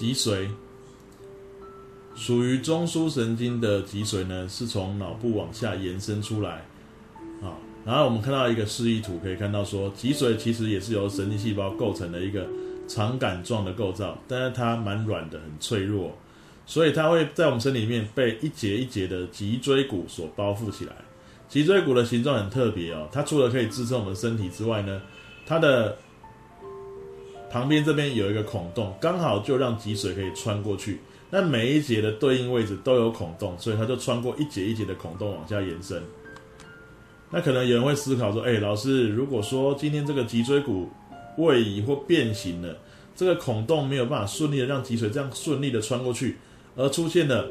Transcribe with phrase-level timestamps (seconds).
[0.00, 0.48] 脊髓
[2.14, 6.64] 属于中枢神经的脊髓呢，是从脑部往下延伸出来
[7.42, 7.52] 啊。
[7.84, 12.48] 然后我们看到一个示意图，可以看到说，脊髓其实也是由神经细胞构成的一个
[12.88, 16.16] 长杆状的构造，但是它蛮软的，很脆弱，
[16.64, 20.92] 所以它会在我们身体里面被一节一节的脊椎骨所包覆起来。
[21.46, 25.02] 脊椎骨的形状很特别哦，它除了可以支撑我们身体之外呢，
[25.44, 25.98] 它的
[27.50, 31.00] 旁边这边有一个孔洞，刚好就让脊髓可以穿过去。
[31.28, 36.02] 那每一节的对应位置都有孔洞，所以它就穿过一节一节的孔洞往下延伸。
[37.30, 40.88] 那可能有人会思考说：“哎，老师，如果说今天这个脊椎骨
[41.36, 42.76] 位移或变形了，
[43.14, 46.36] 这个孔洞没有办法顺利的让脊髓这样顺利的穿过去，
[46.74, 47.48] 而出现了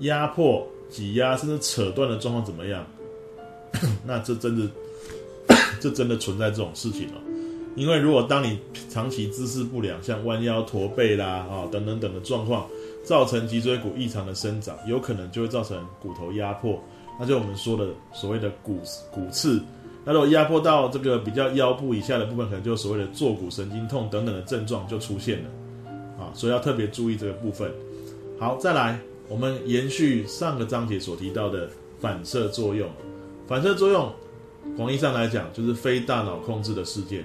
[0.00, 2.86] 压迫、挤压甚至扯断的状况怎么样？”
[4.06, 4.70] 那这真的，
[5.80, 7.31] 这真的存在这种事情哦。
[7.74, 8.58] 因为如果当你
[8.90, 12.66] 长期姿势不良，像弯腰驼背啦啊等等等的状况，
[13.02, 16.78] 造成脊椎骨异常的生长，有可能就会造成骨头压迫，
[17.18, 19.62] 那就我们说的所谓的骨骨刺。
[20.04, 25.50] 那如果压迫到这个比较腰部以下的部分，可能就所谓的坐骨神经痛等等的症状就出现了
[26.18, 27.72] 啊，所以要特别注意这个部分。
[28.38, 32.88] 好，再来，我们延续上个章节所提到的反射作用。
[33.46, 34.12] 反射作用，
[34.76, 37.24] 广义上来讲，就是非大脑控制的事件。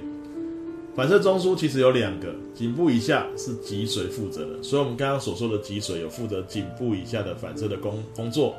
[0.98, 8.56] 反射中枢其实有两个，颈部以下是脊髓负责的，所以我们刚刚所说的脊髓有负责颈部以下的反射的工工作。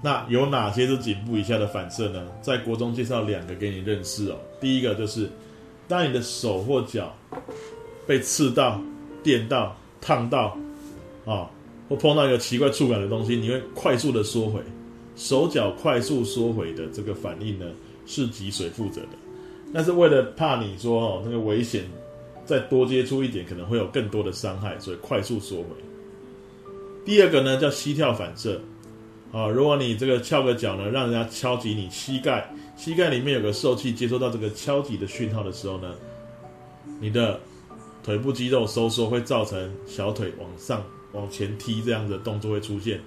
[0.00, 2.24] 那有哪些是颈部以下的反射呢？
[2.40, 4.36] 在国中介绍两个给你认识哦。
[4.60, 5.28] 第一个就是，
[5.88, 7.12] 当你的手或脚
[8.06, 8.80] 被刺到、
[9.20, 10.56] 电到、烫到，
[11.26, 11.50] 啊，
[11.88, 14.60] 或碰到一个奇怪触感的东西，你会快速的缩回，
[15.16, 17.66] 手脚快速缩回的这个反应呢，
[18.06, 19.08] 是脊髓负责的。
[19.72, 21.84] 那是为了怕你说哦，那个危险
[22.44, 25.68] 再多接触一点，可能会有更多的伤害，所以快速缩回。
[27.04, 28.60] 第二个呢叫膝跳反射，
[29.32, 35.94] 啊，如果你这个翘个脚呢，让人家敲击你膝盖，膝盖里面有个受气接收到这个敲击的讯号的时候呢，
[37.00, 37.38] 你的
[38.02, 40.82] 腿部肌肉收缩会造成小腿往上
[41.12, 43.00] 往前踢这样的动作会出现。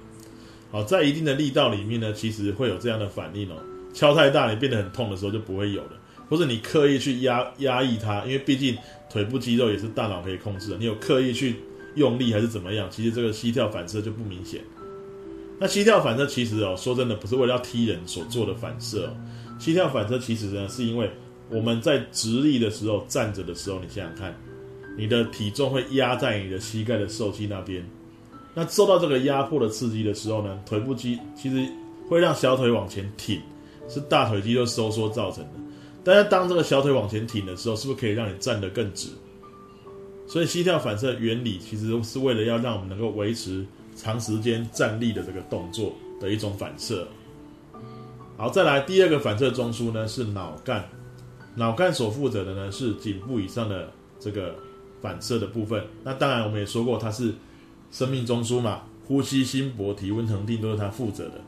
[0.71, 3.55] 好，在一定的力道里面呢，其实会有这样的反应哦。
[3.93, 5.91] 敲太大，你变得很痛的时候就不会有了。
[6.29, 8.77] 或者你刻意去压压抑它，因为毕竟
[9.09, 10.77] 腿部肌肉也是大脑可以控制的。
[10.77, 11.55] 你有刻意去
[11.95, 12.87] 用力还是怎么样？
[12.89, 14.61] 其实这个膝跳反射就不明显。
[15.59, 19.15] 那膝跳反射其实哦，说真的不是为了要踢人所做的反射哦。
[19.59, 21.09] 膝跳反射其实呢，是因为
[21.49, 24.35] 我们在直立的时候、站着的时候，你想想看，
[24.97, 27.87] 你的体重会压在你的膝盖的受气那边。
[28.55, 31.65] 那受到这个压迫的刺激的时候呢，腿部肌其实
[32.09, 33.39] 会让小腿往前挺，
[33.87, 35.62] 是大腿肌肉收缩造成的。
[36.03, 39.09] 但是当这个小腿往前挺的时候，是不是可以让你站得更直？
[40.27, 43.65] 所以膝跳反射原理其实是为了要让我们能够维持
[43.95, 47.07] 长时间站立的这个动作的一种反射。
[48.35, 50.89] 好，再来第二个反射中枢呢是脑干，
[51.55, 54.55] 脑干所负责的呢是颈部以上的这个
[55.01, 55.83] 反射的部分。
[56.03, 57.33] 那当然我们也说过它是
[57.91, 61.41] 生命中枢嘛，呼吸、心搏、体温、恒定都是它负责的。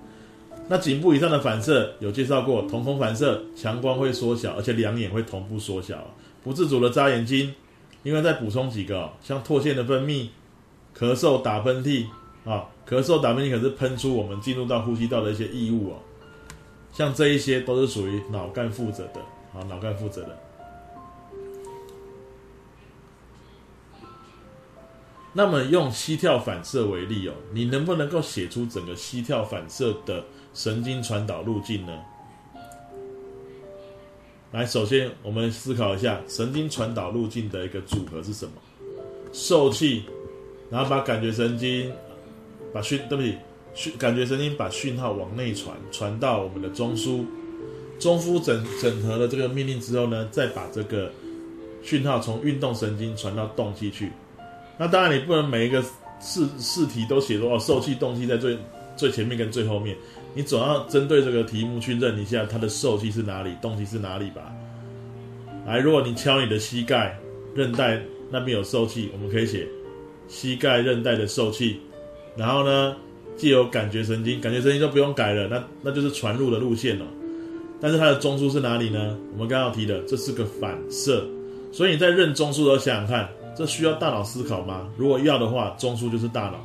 [0.67, 6.03] 那颈部以上的反射有介绍过，瞳孔反射，强光会缩小，而且两眼会同步缩小，
[6.43, 7.53] 不自主的眨眼睛。
[8.01, 10.29] 另外再补充几个，像唾腺的分泌、
[10.97, 12.05] 咳嗽、打喷嚏
[12.45, 15.97] 啊，咳嗽、打喷嚏可是喷出我们进入到呼吸道的一些异物哦，
[16.91, 19.21] 像这一些都是属于脑干负责的
[19.53, 20.35] 啊，脑干负责的。
[25.33, 30.23] 那么用膝跳反射为例哦，你能不能够写出整个膝跳反射的？
[30.55, 31.91] 神经传导路径呢？
[34.51, 38.53] 来，首先我们思考一下神经传导路径的一个组合是什么？
[39.33, 40.05] 受气，
[40.71, 41.91] 然后把感觉神经
[42.73, 43.37] 把讯，对不起，
[43.73, 47.25] 讯感觉神经把讯号往内传，传到我们的中枢，
[47.99, 51.11] 中枢整整合了这个命令之后呢，再把这个
[51.83, 54.09] 讯号从运动神经传到动气去。
[54.77, 55.83] 那当然你不能每一个
[56.21, 58.57] 试试题都写说哦，受气动气在最
[58.95, 59.97] 最前面跟最后面。
[60.35, 64.53] 你总要针对这个题目去认一下它的受气是哪里，动气是哪里吧。
[65.65, 67.17] 来，如果你敲你的膝盖
[67.55, 67.99] 韧带
[68.29, 69.65] 那边有受气，我们可以写
[70.27, 71.79] 膝盖韧带的受气。
[72.35, 72.95] 然后呢，
[73.37, 77.05] 既有感觉神经，感觉神经就不用改了，那那就是传入的路线了。
[77.79, 79.17] 但是它的中枢是哪里呢？
[79.31, 81.25] 我们刚刚提的，这是个反射。
[81.71, 84.89] 所以你在认中枢的时候想想看，这需要大脑思考吗？
[84.97, 86.57] 如果要的话，中枢就是大脑。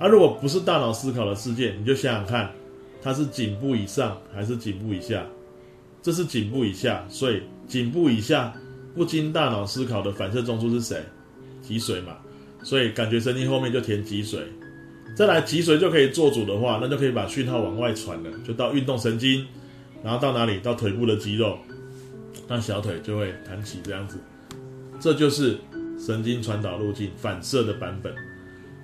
[0.00, 2.50] 啊，如果不是大脑思考的事件，你就想想看。
[3.04, 5.26] 它是颈部以上还是颈部以下？
[6.02, 8.52] 这是颈部以下，所以颈部以下
[8.94, 11.04] 不经大脑思考的反射中枢是谁？
[11.60, 12.16] 脊髓嘛。
[12.62, 14.38] 所以感觉神经后面就填脊髓。
[15.14, 19.46] 再来脊髓就可以做主的话，那就可以把讯号往外传了，就到运动神经，
[20.02, 20.58] 然后到哪里？
[20.60, 21.58] 到腿部的肌肉，
[22.48, 24.18] 那小腿就会弹起这样子。
[24.98, 25.58] 这就是
[25.98, 28.14] 神经传导路径反射的版本。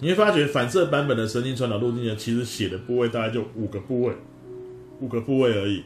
[0.00, 4.14] 你会发觉反射版本的神经传导路径呢，其实写的部位大概就五个部位，
[5.00, 5.82] 五个部位而已。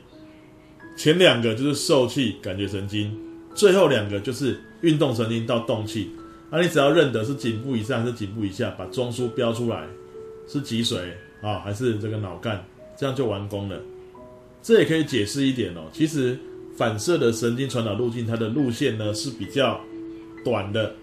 [0.97, 3.13] 前两个就是受气感觉神经，
[3.55, 6.11] 最后两个就是运动神经到动气。
[6.51, 9.85] 那你只要认得是颈部以上还是颈部以下，把中枢标出来。
[10.47, 10.99] 是脊髓
[11.41, 12.63] 啊，还是这个脑干？
[12.99, 13.81] 这样就完工了。
[14.63, 15.87] 这也可以解释一点哦。
[15.91, 16.39] 其实
[16.77, 19.81] 反射的神经传导路径，它的路线呢是比较
[20.45, 20.95] 短的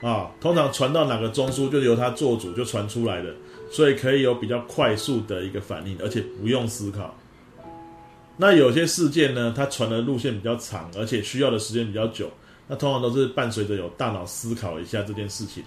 [0.00, 0.30] 啊。
[0.40, 3.34] 通常传到哪个中枢，就由它做主就传出来的，
[3.70, 7.14] 所以可以有比较快速的一个反应，而且不用思考。
[8.36, 12.30] 那有些事件呢，它传的路线比较长，而且需要的时间比较久，
[12.68, 15.64] 那通常都是伴随着有大脑思考一下这件事情。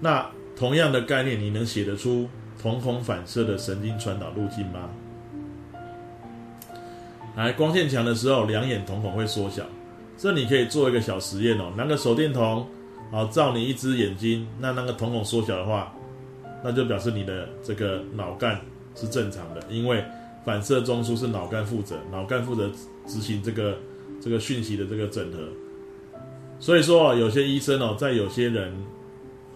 [0.00, 2.28] 那同样的概念，你能写得出
[2.62, 4.88] 瞳孔反射的神经传导路径吗？
[7.34, 9.64] 来，光线强的时候，两眼瞳孔会缩小。
[10.16, 12.66] 这你可以做一个小实验哦，拿个手电筒，
[13.10, 15.92] 好照你一只眼睛，那那个瞳孔缩小的话，
[16.62, 18.60] 那就表示你的这个脑干
[18.94, 20.04] 是正常的，因为
[20.44, 22.70] 反射中枢是脑干负责，脑干负责
[23.06, 23.76] 执行这个
[24.20, 25.38] 这个讯息的这个整合。
[26.58, 28.72] 所以说，有些医生哦，在有些人。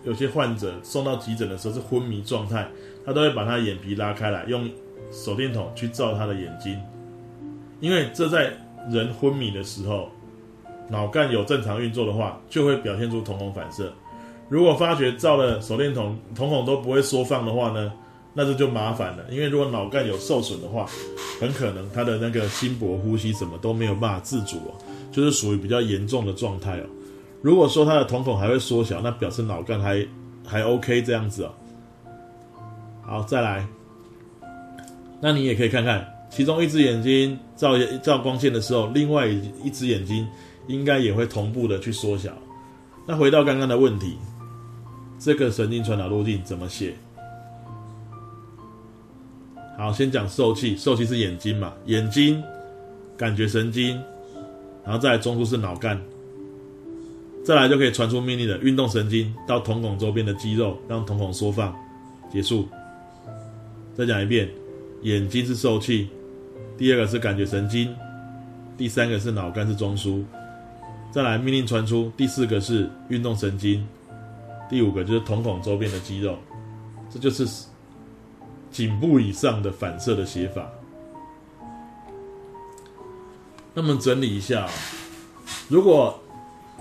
[0.05, 2.67] 有些患者送到急诊的时候是昏迷状态，
[3.05, 4.67] 他都会把他眼皮拉开来，用
[5.11, 6.81] 手电筒去照他的眼睛，
[7.81, 8.53] 因为这在
[8.89, 10.09] 人昏迷的时候，
[10.89, 13.93] 脑干有正常运作的话，就会表现出瞳孔反射。
[14.49, 17.93] 如果发觉照了手电筒，瞳孔都不会缩放的话呢，
[18.33, 20.87] 那这就麻烦了，因为如果脑干有受损的话，
[21.39, 24.75] 很可能他的那个心搏、呼吸什么都没有办法自主哦，
[25.13, 26.85] 就是属于比较严重的状态哦。
[27.43, 30.07] 如果说他的瞳孔还会缩小，那表示脑干还
[30.47, 31.51] 还 OK 这样子哦。
[33.03, 33.67] 好，再来，
[35.21, 40.27] 那你也可以看看，其中一只眼睛照照光线的时候，另外一只眼睛
[40.69, 42.33] 应该也会同步的去缩小。
[43.05, 44.17] 那回到刚刚的问题，
[45.19, 46.95] 这个神经传导路径怎么写？
[49.77, 52.43] 好，先讲受气，受气是眼睛嘛，眼睛
[53.17, 54.01] 感觉神经，
[54.85, 56.01] 然后再来中枢是脑干。
[57.45, 61.75] 再来就可以传出命令的运动神经到瞳孔周边的肌肉，让瞳孔缩放，
[62.31, 62.69] 结束。
[63.95, 64.49] 再讲一遍，
[65.03, 66.09] 眼睛是受气，
[66.77, 67.95] 第二个是感觉神经，
[68.77, 70.23] 第三个是脑干是中枢。
[71.11, 73.87] 再来命令传出，第四个是运动神经，
[74.69, 76.37] 第五个就是瞳孔周边的肌肉。
[77.11, 77.49] 这就是
[78.71, 80.71] 颈部以上的反射的写法。
[83.73, 84.69] 那么整理一下，
[85.69, 86.21] 如果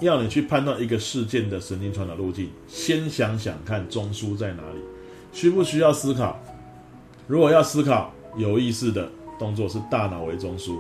[0.01, 4.79] 要你去判断一个事件的神经传导路径，先想想看中枢在哪里，
[5.31, 6.37] 需不需要思考？
[7.27, 9.09] 如果要思考，有意识的
[9.39, 10.77] 动作是大脑为中枢；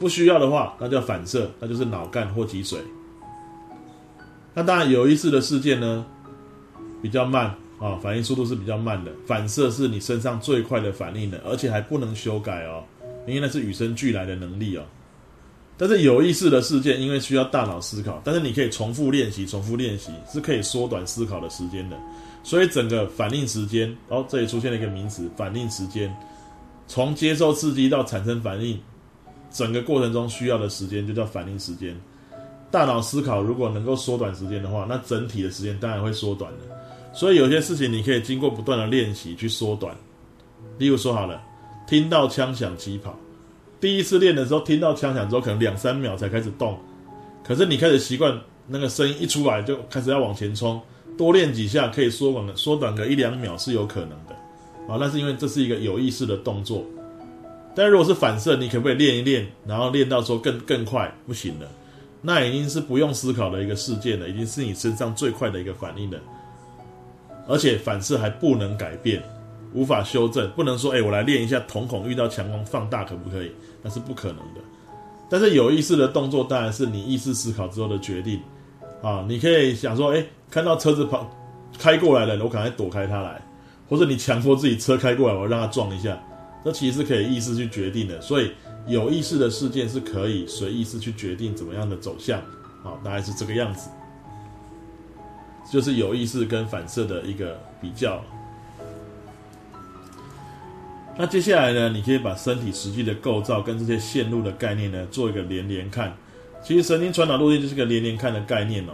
[0.00, 2.78] 不需要的话，那叫反射，那就是脑干或脊髓。
[4.54, 6.04] 那当然，有意识的事件呢，
[7.00, 9.12] 比较慢啊，反应速度是比较慢的。
[9.26, 12.82] 反射是你身上最快的反应的，而且还不能修改哦，
[13.26, 14.82] 因为那是与生俱来的能力哦。
[15.76, 21.96] 但是有意识的事件，因为需要大脑思考，但是你可以重复练习，重复练习是可以缩短思考的时间的。
[22.42, 26.14] 所以整个反应时间，哦，这里出现了一个名词，反应时间，
[26.86, 28.78] 从接受刺激到产生反应，
[29.50, 31.98] 整个过程中需要的时间就叫反应时间。
[32.70, 36.58] 大脑思考如果能够缩短时间的话，那整体的时间当然会缩短的。
[37.12, 39.94] 所以有些事情你可以经过不断的练习去缩短。
[40.78, 41.42] 例如说好了，
[41.88, 43.18] 听到枪响起跑。
[43.80, 46.78] 第一次练的时候，听到枪响之后，可能两三秒才开始动。
[47.42, 48.38] 可是你开始习惯
[48.68, 50.80] 那个声音一出来就开始要往前冲，
[51.18, 54.34] 多练几下可以缩短缩短个一两秒是有可能的。
[54.86, 56.84] 啊，那是因为这是一个有意识的动作。
[57.74, 61.12] 但如果是反射，你可不可以练一练，然后练到说更更快？
[61.26, 61.68] 不行的，
[62.22, 66.18] 那已经是不用思考的一个事件了，已经是你身上最快的一个反应了。
[67.48, 69.22] 而且反射还不能改变。
[69.72, 73.52] 无法修正，不能说，哎，我来练一下瞳孔遇到强光放大可不可以？
[73.82, 74.60] 那是不可能的。
[75.28, 78.40] 但是有意识的动作，当然是你意识思考之后的决定
[79.00, 79.24] 啊。
[79.28, 81.30] 你可以想说，哎，看到车子跑
[81.78, 83.40] 开过来了，我赶快躲开它来，
[83.88, 86.20] 或者你强迫自己车开过来，我让它撞一下，
[86.64, 88.20] 这其实是可以意识去决定的。
[88.20, 88.52] 所以
[88.86, 92.42] 有意识的事件是可以随意识去决定怎么样的走向，
[92.82, 93.90] 好，大概是这个样子，
[95.70, 98.22] 就是有意识跟反射的一个比较。
[101.18, 101.90] 那接下来呢？
[101.90, 106.16] 你可以把身体实际的构造跟这些线路的概念呢做一个连连看，
[106.64, 108.92] 其实神经传导路径就是个连连看的概念哦。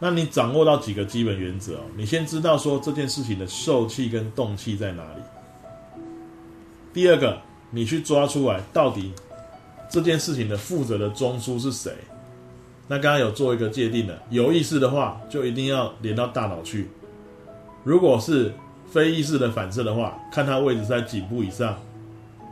[0.00, 1.82] 那你掌握到几个基本原则哦？
[1.96, 5.22] 你先知道说这件事情的受气跟动气在哪里。
[6.92, 7.38] 第二个，
[7.70, 9.12] 你去抓出来到底
[9.90, 11.92] 这件事情的负责的中枢是谁？
[12.88, 16.88] 那刚刚有做一个界定的，有意识的话就一定要连到大脑去。
[17.84, 18.52] 如果是
[18.90, 21.78] 非意识的反射的话，看它位置在颈部以上，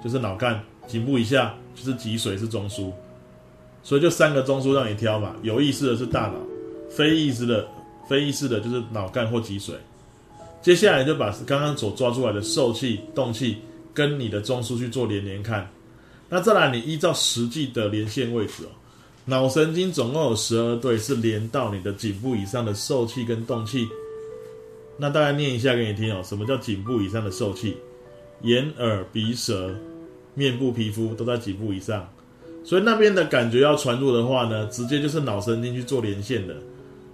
[0.02, 0.54] 就是脑干；
[0.86, 2.90] 颈部以下就是脊髓是中枢。
[3.82, 6.34] 所以就三个中枢让你挑嘛，有意识的是大脑。
[6.90, 7.66] 非意识的、
[8.08, 9.72] 非意识的，就是脑干或脊髓。
[10.60, 13.58] 接下来就把刚刚所抓出来的受气、动气
[13.92, 15.70] 跟你的中枢去做连连看。
[16.28, 18.70] 那再来，你依照实际的连线位置哦，
[19.24, 23.88] 脑神经总共有十二对，是连到你的颈部以上的受气跟动气。
[24.96, 27.76] 那大概念一下给你听哦，什么叫颈部以上的受气？
[28.42, 29.74] 眼、耳、鼻、舌、
[30.34, 32.08] 面部皮肤都在颈部以上，
[32.64, 36.56] 所以那边的感觉要传入的话呢，直接就是脑神经去做连线的。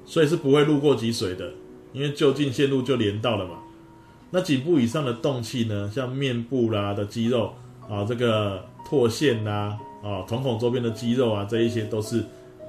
[0.04, 1.52] 所以是不会路过脊髓的，
[1.92, 3.54] 因为就近线路就连到了嘛。
[4.36, 7.54] 那颈部以上的动气呢，像面部啦的肌肉
[7.88, 12.22] 啊，这个唾腺呐啊，瞳孔周边的肌肉啊，这一些都是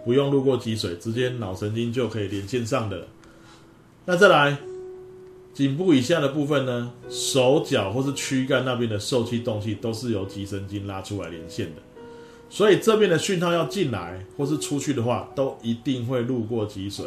[0.06, 3.06] 不用路过脊髓，直接脑神经就可以连线上的。
[4.06, 4.58] 那再来，
[5.54, 11.82] 颈部以下的部分呢，手脚或是躯干那边的受气动气，都是由脊神经拉出来连线的。
[12.50, 17.04] 所以这边的讯号要进来或是出去的话，都一定会路过脊髓。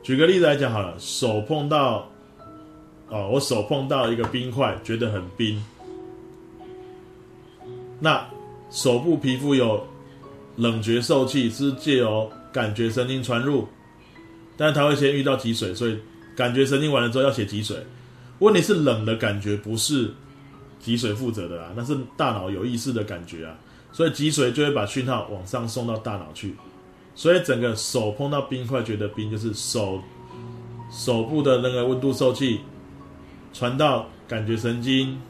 [0.00, 2.08] 举个例子来讲好了，手碰到，
[3.12, 5.62] 哦，我手碰到一个冰块，觉得很冰。
[8.00, 8.26] 那
[8.70, 9.86] 手部皮肤有
[10.56, 13.68] 冷觉受气，是借由感觉神经传入，
[14.56, 15.98] 但是它会先遇到脊髓，所以
[16.34, 17.76] 感觉神经完了之后要写脊髓。
[18.38, 20.12] 问题是冷的感觉不是。
[20.84, 23.54] 脊髓负责的啊，那是大脑有意识的感觉啊，
[23.92, 26.56] 所以脊髓就会把讯号往上送到大脑去，
[27.14, 30.02] 所以整个手碰到冰块觉得冰，就是手
[30.90, 32.58] 手部的那个温度受气
[33.52, 35.20] 传到感觉神经，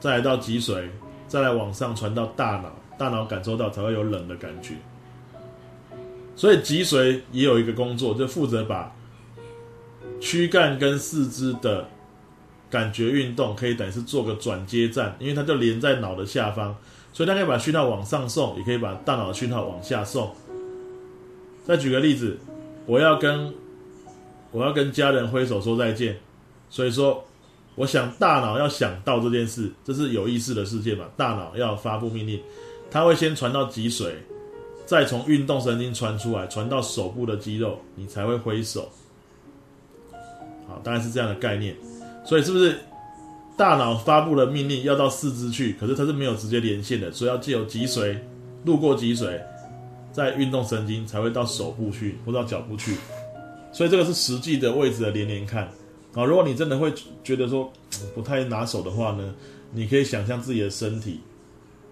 [0.00, 0.88] 再来到脊髓，
[1.26, 4.74] 再来往上传到大脑，大脑感受到才会有冷的感觉。
[6.36, 8.94] 所以脊髓也有一个工作，就负责把
[10.20, 11.88] 躯干跟四肢的。
[12.70, 16.74] 感觉运动可以等于是做个转接站，因为它就连在脑的下方，
[17.12, 20.34] 所以它可以把讯号往上送，也可以把大脑的讯号往下送。
[21.66, 22.38] 再举个例子，
[22.86, 23.52] 我要跟
[24.52, 26.16] 我要跟家人挥手说再见，
[26.70, 27.22] 所以说
[27.74, 31.06] 我想大脑要想到这件事，这是有意识的事件嘛？
[31.16, 32.40] 大脑要发布命令，
[32.90, 34.12] 它会先传到脊髓，
[34.84, 38.90] 再从运动神经传出来，传到手部的肌肉，你才会挥手。
[40.68, 41.74] 好，大概是这样的概念。
[42.24, 42.78] 所以是不是
[43.56, 45.72] 大脑发布了命令要到四肢去？
[45.80, 48.18] 可是它是没有直接连线的，所以要借由脊髓
[48.64, 49.40] 路过脊髓，
[50.12, 52.96] 再运动神经才会到手部去或到脚部去。
[53.72, 55.66] 所以这个是实际的位置的连连看
[56.14, 56.24] 啊。
[56.24, 56.92] 如果你真的会
[57.22, 57.72] 觉得说
[58.14, 59.34] 不太拿手的话呢，
[59.72, 61.20] 你可以想象自己的身体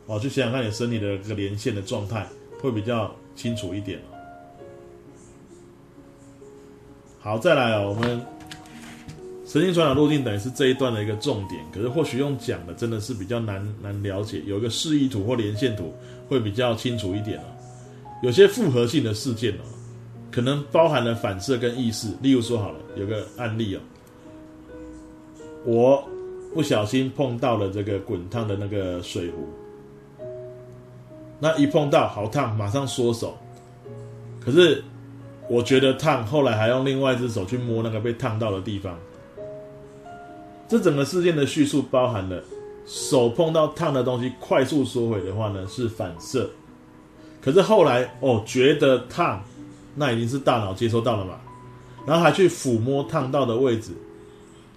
[0.07, 2.27] 哦，去想想看你身体的个连线的状态，
[2.61, 4.01] 会比较清楚一点
[7.21, 8.21] 好，再来啊，我们。
[9.47, 14.41] 神经传导路径等于是这一段的一个重点，可是或许用讲的真的是比较难难了解。
[14.47, 15.93] 有一个示意图或连线图
[16.29, 17.43] 会比较清楚一点哦。
[18.23, 19.67] 有些复合性的事件哦，
[20.31, 22.07] 可能包含了反射跟意识。
[22.23, 23.81] 例如说好了，有个案例哦，
[25.65, 26.03] 我
[26.55, 29.49] 不小心碰到了这个滚烫的那个水壶，
[31.39, 33.37] 那一碰到好烫，马上缩手。
[34.41, 34.83] 可是
[35.49, 38.99] 我觉得烫，后来还用另外一只手去摸那个被烫到的地方。
[40.67, 42.43] 这整个事件的叙述包含了
[42.87, 46.49] 手碰到烫的东西快速缩回的话呢是反射，
[47.41, 49.43] 可是后来哦觉得烫，
[49.95, 51.41] 那已经是大脑接收到了嘛，
[52.07, 53.93] 然后还去抚摸烫到的位置，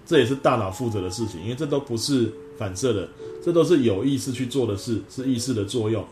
[0.06, 3.08] 这也是大脑负责的事情，因为这都不是反射的，
[3.44, 6.04] 这都是有意识去做的事，是意识的作用。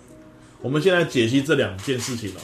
[0.61, 2.41] 我们现在解析这两件事情哦，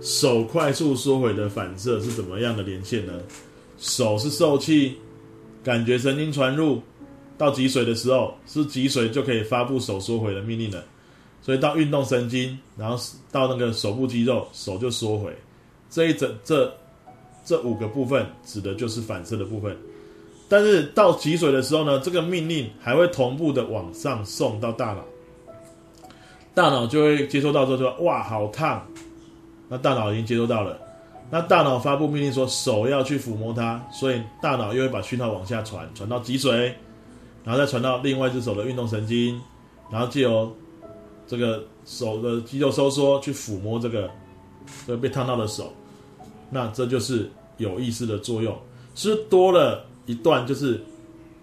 [0.00, 3.12] 手快速缩回的反射是怎么样的连线呢？
[3.78, 4.96] 手是受气。
[5.64, 6.80] 感觉神经传入
[7.36, 10.84] 到脊髓的时候，是脊髓就可以发布手缩回的命令了。
[11.42, 12.96] 所以到运动神经，然后
[13.32, 15.36] 到那个手部肌肉，手就缩回。
[15.90, 16.72] 这一整这
[17.44, 19.76] 这五个部分指的就是反射的部分。
[20.48, 25.04] 但是到脊髓的时候呢，这个命令还会同步的往上送到大脑，
[26.54, 28.86] 大脑就会接收到之后说：“哇，好烫！”
[29.68, 30.78] 那大脑已经接收到了。
[31.28, 36.72] 那大脑发布命令说手要去抚摸它，所以大脑又会把讯号往下传，传到脊髓，
[37.42, 39.40] 然后再传到另外一只手的运动神经，
[39.90, 40.54] 然后借由
[41.26, 44.08] 这个手的肌肉收缩去抚摸这个
[44.86, 45.72] 这被烫到的手，
[46.48, 48.56] 那这就是有意识的作用。
[48.94, 50.80] 是多了一段，就是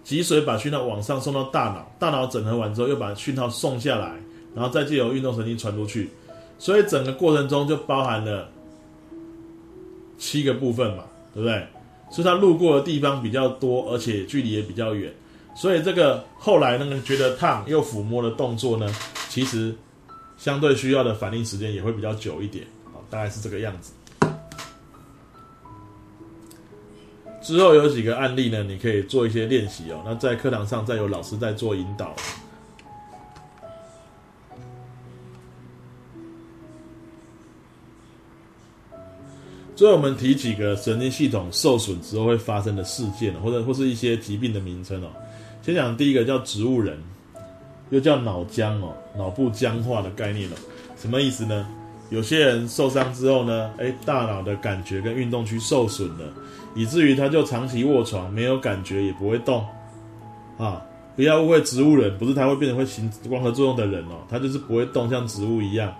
[0.02, 4.14] 脊髓把讯号往上送到大脑，大脑整合完之后又把讯号送下来，
[4.54, 6.10] 然后再借由运动神经传出去，
[6.58, 8.48] 所以整个过程中就包含了
[10.18, 11.66] 七个部分嘛，对不对？
[12.10, 15.12] 所以它路过的地方比较多，而且距离也比较远，
[15.56, 18.86] 所以这个后来那个觉得烫又抚摸的动作呢，
[19.28, 19.74] 其实
[20.36, 23.92] 相对需要的反应时间也会比较久一点，好，大概是这个样子。
[27.44, 30.02] 之后有几个案例呢，你可以做一些练习哦。
[30.02, 32.16] 那在课堂上再有老师在做引导。
[39.76, 45.08] 最后我们提几个神经系统受损之后会发生的事件，或者或是一些疾病的名称哦。
[45.60, 46.98] 先讲第一个叫植物人，
[47.90, 50.54] 又叫脑僵哦，脑部僵化的概念哦。
[50.96, 51.68] 什么意思呢？
[52.08, 56.32] 有些人受伤之后呢，哎，大脑的感觉跟运动区受损了。
[56.74, 59.64] 以至于他就长期卧床，没有感觉，也不会动，
[60.58, 60.82] 啊！
[61.16, 65.94] 不要误会植物人，不是他会变成会行光合作用的人哦，他就是不会动，像植物一样。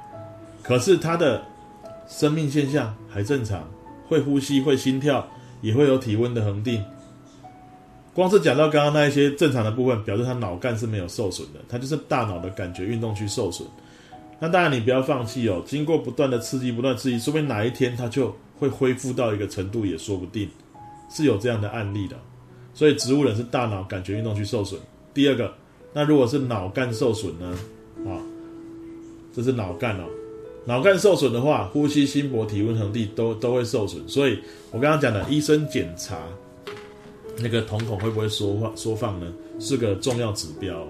[0.61, 1.41] 可是他的
[2.09, 3.65] 生命现象还正常，
[4.09, 5.25] 会呼吸，会心跳，
[5.61, 6.83] 也会有体温的恒定。
[8.13, 13.69] 光是讲到刚刚那一些正常的部分，表示他脑干是没有受损的，他就是大脑的感觉运动区受损。
[14.41, 20.49] 那当然你不要放弃哦，经过不断的刺激，不断刺激，说不定哪一天他就会恢复到一个程度，也说不定。
[21.15, 22.17] 是有这样的案例的，
[22.75, 24.81] 所以植物人是大脑感觉运动区受损。
[25.15, 25.55] 第二个，
[25.93, 27.57] 那如果是脑干受损呢？
[28.05, 28.19] 啊，
[29.33, 30.05] 这是脑干哦，
[30.67, 34.07] 脑干受损的话，呼吸、心搏、体温、恒定都都会受损。
[34.09, 34.37] 所以
[34.73, 36.19] 我刚刚讲的医生检查
[37.39, 39.33] 那个瞳孔会不会缩放缩放呢？
[39.61, 40.85] 是个重要指标，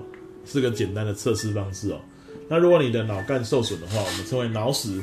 [0.47, 1.99] 是个简单的测试方式哦。
[2.49, 5.02] 那如果你的脑干受损的话，我们称为脑死。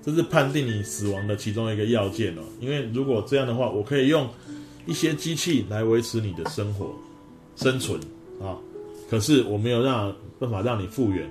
[0.00, 4.26] 这是判定你死亡的其中一个要件哦，因为如果这样的话，我可以用
[4.88, 6.92] 一些机器来维持你的生活、
[7.54, 8.00] 生存
[8.40, 8.56] 啊。
[9.08, 11.30] 可是我没有让办法让你复原。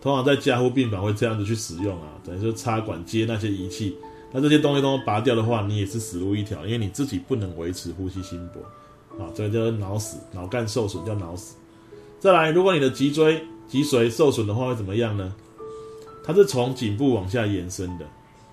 [0.00, 3.94] 通常在加护病房会这样子去使用啊，等于说插管接那些仪器，
[4.32, 11.56] 那这些东西都拔掉的话，你也是死路一条，因为你自己不能维持呼吸、心搏啊，这个叫脑死、脑干受损叫脑死。
[12.18, 15.34] 再来，如果你的脊椎、脊髓受损的话，会怎么样呢？
[16.24, 18.06] 它是从颈部往下延伸的，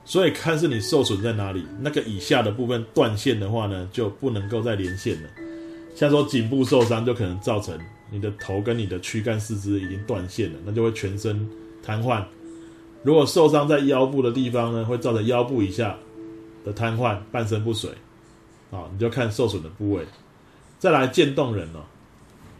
[0.07, 5.29] 所以看是你受损在哪里，那个以下的部分断线的话呢，就不能够再连线了。
[5.93, 7.77] 像说颈部受伤，就可能造成
[8.09, 11.45] 你的头跟你的躯干四肢已经断线了，那就会全身
[11.83, 12.23] 瘫痪。
[13.03, 15.97] 如果受伤在腰部的地方呢，会造成腰部以下
[16.63, 17.91] 的瘫痪，半身不遂。
[18.71, 20.05] 啊，你就看受损的部位。
[20.79, 21.83] 再来渐冻人哦，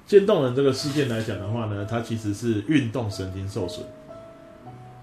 [0.06, 3.86] 渐冻人这个事件来讲的话呢，它其实是运动神经受损。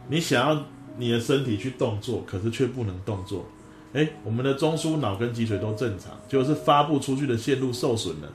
[0.09, 0.63] 你想要
[0.97, 3.45] 你的身体去动作，可是却不能动作。
[3.93, 8.33] 哎，我们的中枢脑跟脊髓都正常，就是发布出去的线路受损了。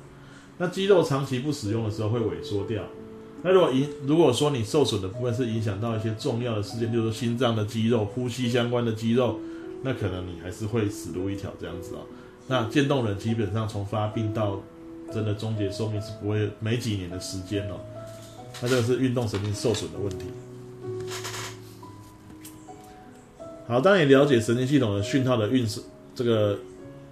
[0.58, 2.84] 那肌肉长期不使用的时候会萎缩掉。
[3.42, 9.40] 那如果影如果说你受损的部分是影响到一些重要的事件，就是心脏的肌肉、呼吸相关的肌肉，
[9.84, 12.00] 那可能你还是会死路一条这样子哦。
[12.48, 14.62] 那渐冻人基本上从发病到
[15.14, 17.76] 真的终结寿命是不会没几年的时间哦。
[18.62, 20.26] 那这个是运动神经受损的问题。
[23.70, 25.80] 好，当你了解神经系统的讯号的运输，
[26.16, 26.58] 这个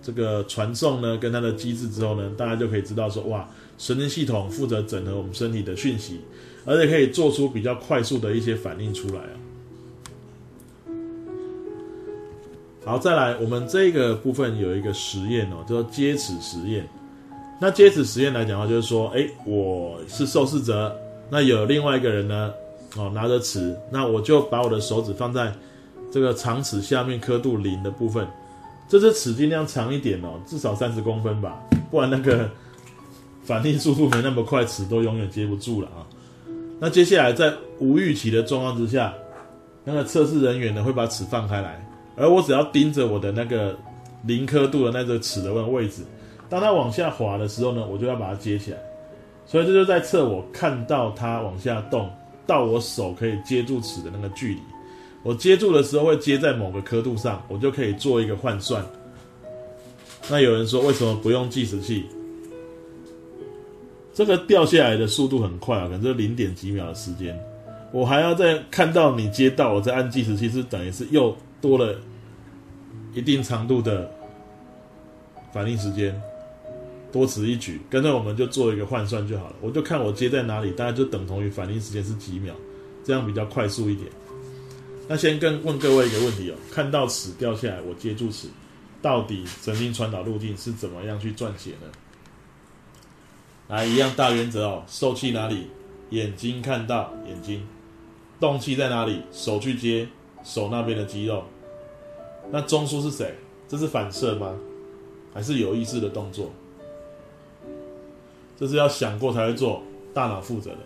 [0.02, 6.20] 这个传送呢，跟它的机制之后呢，大家就可以知道说，哇，神经系统负责整合我们身体的讯息，
[6.65, 9.38] 而且可以做出比较快速的一些反应出来啊。
[12.86, 16.89] 好，再来，我们这个部分有一个实验哦，叫做接齿实验。
[17.62, 22.52] 那接齿实验来讲的话，就是说，哎，我是受试者，那有另外一个人呢，
[22.96, 25.54] 哦，拿着齿，那我就把我的手指放在。
[26.18, 28.28] 这个长尺下面刻度零的部分，
[28.90, 32.50] 这只尺尽量长一点哦，至少三十公分吧，不然那个
[33.44, 36.02] 反应速度没那么快，尺都永远接不住了啊。
[36.80, 39.14] 那接下来在无预期的状况之下，
[39.84, 43.78] 那个测试人员呢会把尺放开来，而我只要盯着我的那个
[44.24, 46.02] 零刻度的那个齿的位位置，
[46.50, 48.80] 当它往下滑的时候呢，我就要把它接起来。
[49.46, 52.10] 所以这就在测我看到它往下动
[52.48, 54.62] 到我手可以接住尺的那个距离。
[55.24, 58.86] 我接住的时候会接在某个刻度上，我就可以做一个换算。
[60.30, 62.06] 那有人说为什么不用计时器？
[64.14, 67.38] 这个掉下来的速度很快啊，可能就零点几秒的时间。
[67.92, 71.96] 我还要再看到你接到，我再按计时器，是等于是又多了
[73.14, 74.10] 一定长度的
[75.54, 76.20] 反应时间，
[77.12, 77.80] 多此一举。
[77.90, 82.54] 干脆我们就做一个换算就好了，我就看我接在哪里，大概就等同于反应时间是几秒。
[83.04, 84.10] 这样比较快速一点。
[85.08, 88.48] 那先跟问各位一个问题哦，看到尺掉下来，我接住尺，
[89.02, 91.88] 到底神经传导路径是怎么样去撰写呢？
[93.70, 95.67] 来，一样大原则哦，受气哪里？
[96.10, 97.67] 眼睛看到眼睛，
[98.39, 99.22] 动气在哪里？
[99.32, 100.08] 手去接
[100.43, 101.43] 手那边的肌肉。
[102.50, 103.36] 那中枢是谁？
[103.67, 104.56] 这是反射吗？
[105.34, 106.52] 还是有意识的动作？
[108.58, 110.80] 这是要想过才会做，大脑负责的。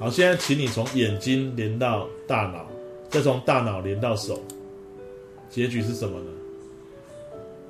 [0.00, 2.66] 好，现在请你从眼睛连到大脑，
[3.12, 4.40] 再从大脑连到手，
[5.50, 6.26] 结局是什么呢？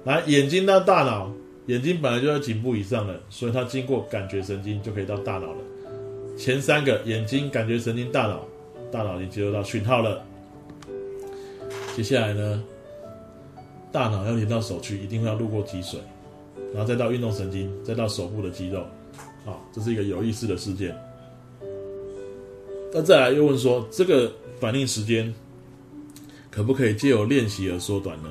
[0.05, 1.33] 来，眼睛到大脑，
[1.67, 5.59] 眼睛本来就在颈部以上的，所以它经过感觉神经就可以到大脑了。
[6.39, 8.47] 前三个眼睛、感觉神经、大脑，
[8.93, 10.25] 大脑已经接收到讯号了。
[11.97, 12.63] 接下来呢，
[13.91, 15.97] 大脑要连到手去，一定会要路过脊髓，
[16.73, 18.85] 然后再到运动神经，再到手部的肌肉。
[19.45, 20.97] 好，这是一个有意思的事件。
[22.95, 24.31] 那再来又问说，这个
[24.63, 25.35] 反应时间
[26.49, 28.29] 可不可以借由练习而缩短呢？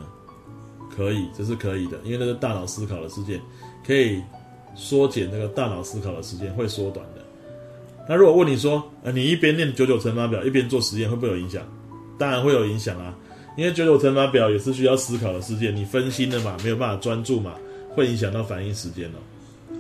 [0.96, 3.38] 可以，这是可以的，因为那个大脑思考的事件
[3.86, 4.22] 可以
[4.74, 7.22] 缩减那个大脑思考的时间，会缩短的。
[8.08, 11.62] 那如果问你说，呃，你一边练九九乘法表，一边做实验，会不会有影响？
[12.18, 13.14] 当然会有影响啊，
[13.58, 17.56] 因为九九乘法表也是需要思考的事件，你分心了嘛，没有办法专注嘛，
[17.90, 19.20] 会影响到反应时间哦。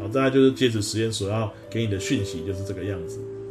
[0.02, 3.18] 好，再来就是戒指实验所要给你的讯息就是这个样子。